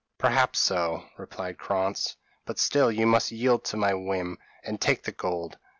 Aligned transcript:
p> 0.17 0.23
"Perhaps 0.27 0.57
so," 0.57 1.05
replied 1.19 1.59
Krantz; 1.59 2.17
"but 2.45 2.57
still 2.57 2.91
you 2.91 3.05
must 3.05 3.29
yield 3.31 3.63
to 3.65 3.77
my 3.77 3.93
whim, 3.93 4.39
and 4.63 4.81
take 4.81 5.03
the 5.03 5.11
gold. 5.11 5.59